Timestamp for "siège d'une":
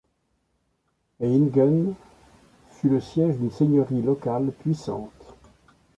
3.01-3.51